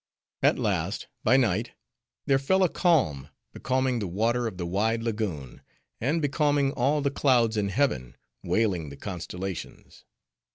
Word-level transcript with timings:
At 0.41 0.57
last, 0.57 1.05
by 1.23 1.37
night, 1.37 1.73
there 2.25 2.39
fell 2.39 2.63
a 2.63 2.69
calm, 2.69 3.29
becalming 3.53 3.99
the 3.99 4.07
water 4.07 4.47
of 4.47 4.57
the 4.57 4.65
wide 4.65 5.03
lagoon, 5.03 5.61
and 5.99 6.23
becalming 6.23 6.71
all 6.71 7.01
the 7.01 7.11
clouds 7.11 7.55
in 7.55 7.69
heaven, 7.69 8.17
wailing 8.41 8.89
the 8.89 8.97
constellations. 8.97 10.03